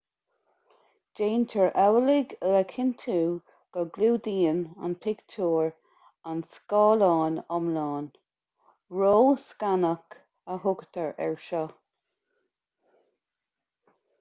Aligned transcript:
déantar 1.19 1.67
amhlaidh 1.81 2.31
le 2.51 2.61
cinntiú 2.71 3.27
go 3.77 3.83
gclúdaíonn 3.97 4.63
an 4.87 4.95
pictiúr 5.03 5.69
an 6.31 6.41
scáileán 6.53 7.37
iomlán 7.43 8.09
ró-scanadh 9.01 10.17
a 10.55 10.61
thugtar 10.65 11.13
air 11.27 11.39
seo 11.51 11.63